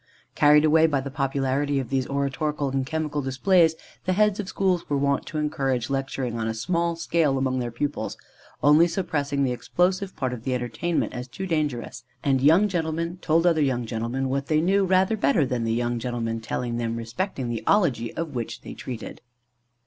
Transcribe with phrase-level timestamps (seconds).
[0.33, 4.89] Carried away by the popularity of these oratorical and chemical displays, the heads of schools
[4.89, 8.17] were wont to encourage lecturing on a small scale among their pupils,
[8.63, 13.45] only suppressing the explosive part of the entertainment as too dangerous; and young gentlemen told
[13.45, 17.49] other young gentlemen what they knew rather better than the young gentlemen telling them respecting
[17.49, 19.21] the ology of which they treated.